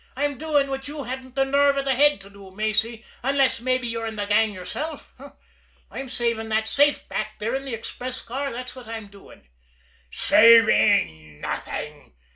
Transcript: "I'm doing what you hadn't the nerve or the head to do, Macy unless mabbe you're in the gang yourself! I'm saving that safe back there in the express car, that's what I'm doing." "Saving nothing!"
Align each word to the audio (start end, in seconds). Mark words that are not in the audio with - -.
"I'm 0.17 0.39
doing 0.39 0.67
what 0.71 0.87
you 0.87 1.03
hadn't 1.03 1.35
the 1.35 1.45
nerve 1.45 1.77
or 1.77 1.83
the 1.83 1.93
head 1.93 2.19
to 2.21 2.29
do, 2.31 2.49
Macy 2.49 3.05
unless 3.21 3.59
mabbe 3.61 3.83
you're 3.83 4.07
in 4.07 4.15
the 4.15 4.25
gang 4.25 4.51
yourself! 4.51 5.13
I'm 5.91 6.09
saving 6.09 6.49
that 6.49 6.67
safe 6.67 7.07
back 7.07 7.37
there 7.37 7.53
in 7.53 7.65
the 7.65 7.75
express 7.75 8.19
car, 8.23 8.51
that's 8.51 8.75
what 8.75 8.87
I'm 8.87 9.09
doing." 9.09 9.47
"Saving 10.09 11.39
nothing!" 11.39 12.15